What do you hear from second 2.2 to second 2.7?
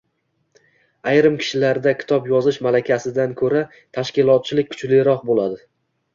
yozish